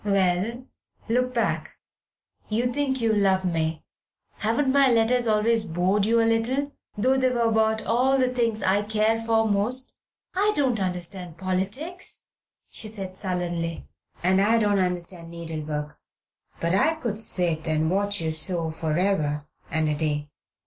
[0.03, 0.63] "Well:
[1.09, 1.75] look back.
[2.49, 3.83] You think you love me.
[4.37, 8.63] Haven't my letters always bored you a little, though they were about all the things
[8.63, 9.93] I care for most?"
[10.33, 12.23] "I don't understand politics,"
[12.71, 13.89] she said sullenly.
[14.23, 15.99] "And I don't understand needle work,
[16.59, 20.31] but I could sit and watch you sew for ever and a day."